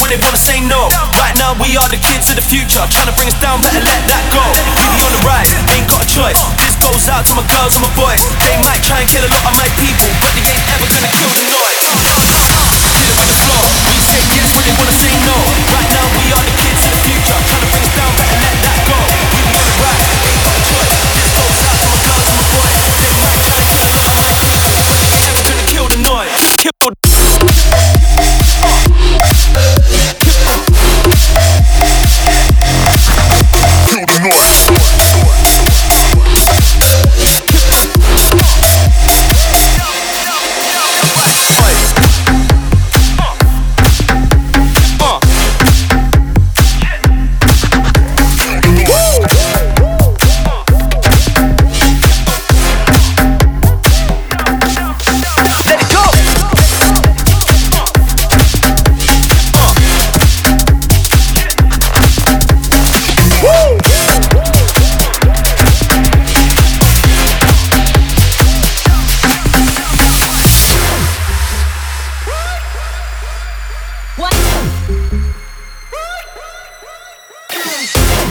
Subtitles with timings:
[0.00, 0.92] when they wanna say no.
[1.16, 3.80] Right now we are the kids of the future, trying to bring us down, better
[3.80, 4.44] let that go.
[4.76, 6.36] We be on the right, ain't got a choice.
[6.60, 8.20] This goes out to my girls and my boys.
[8.44, 11.08] They might try and kill a lot of my people, but they ain't ever gonna
[11.16, 12.63] kill the noise.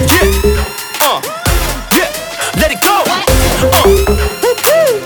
[0.04, 1.08] Yeah.
[1.08, 1.22] Uh.
[1.96, 2.12] Yeah.
[2.60, 3.04] Let it go.
[3.08, 3.88] Uh.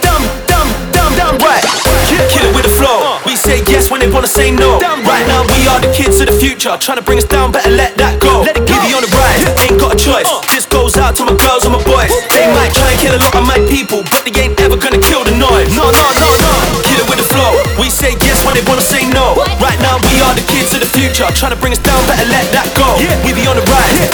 [0.01, 1.61] Dumb, dumb, dumb, dumb, right.
[2.09, 2.25] Yeah.
[2.33, 3.21] Kill it with the flow.
[3.25, 4.79] We say yes when they wanna say no.
[5.05, 7.51] Right now we are the kids of the future, trying to bring us down.
[7.51, 8.41] Better let that go.
[8.41, 9.37] Let it give you on the ride.
[9.61, 10.25] Ain't got a choice.
[10.49, 12.09] This goes out to my girls and my boys.
[12.33, 14.97] They might try and kill a lot of my people, but they ain't ever gonna
[14.97, 15.69] kill the noise.
[15.77, 16.53] No, no, no, no.
[16.81, 17.53] Kill it with the flow.
[17.77, 19.37] We say yes when they wanna say no.
[19.61, 22.01] Right now we are the kids of the future, trying to bring us down.
[22.09, 22.97] Better let that go.
[23.21, 24.06] We be on the ride.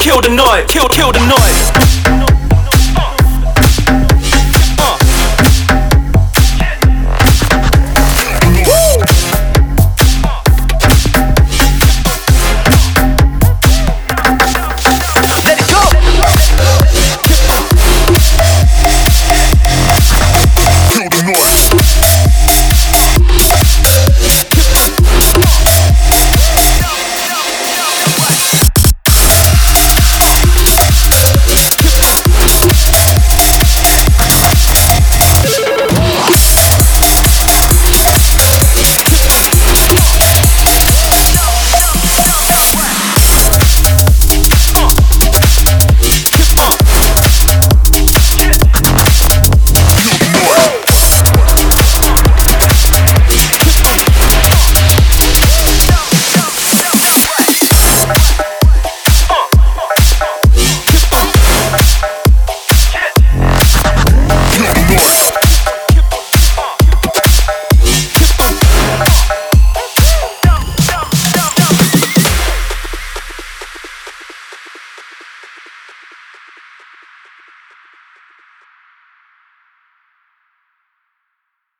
[0.00, 0.64] Kill the noise.
[0.66, 1.79] Kill, kill the noise.